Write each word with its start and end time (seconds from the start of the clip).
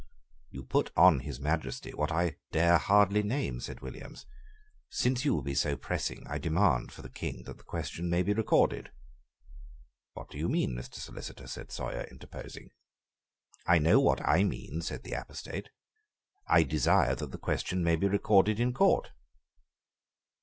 "You 0.49 0.63
put 0.63 0.89
on 0.97 1.19
His 1.19 1.39
Majesty 1.39 1.91
what 1.91 2.11
I 2.11 2.37
dare 2.51 2.79
hardly 2.79 3.21
name," 3.21 3.59
said 3.59 3.81
Williams: 3.81 4.25
"since 4.89 5.23
you 5.23 5.35
will 5.35 5.43
be 5.43 5.53
so 5.53 5.77
pressing, 5.77 6.25
I 6.27 6.39
demand, 6.39 6.91
for 6.91 7.03
the 7.03 7.09
King, 7.11 7.43
that 7.43 7.59
the 7.59 7.63
question 7.63 8.09
may 8.09 8.23
be 8.23 8.33
recorded." 8.33 8.89
"What 10.13 10.31
do 10.31 10.39
you 10.39 10.49
mean, 10.49 10.71
Mr. 10.73 10.95
Solicitor?" 10.95 11.45
said 11.45 11.71
Sawyer, 11.71 12.07
interposing. 12.09 12.71
"I 13.67 13.77
know 13.77 13.99
what 13.99 14.27
I 14.27 14.43
mean," 14.43 14.81
said 14.81 15.03
the 15.03 15.13
apostate: 15.13 15.69
"I 16.47 16.63
desire 16.63 17.13
that 17.13 17.29
the 17.31 17.37
question 17.37 17.83
may 17.83 17.95
be 17.95 18.07
recorded 18.07 18.59
in 18.59 18.73
Court." 18.73 19.11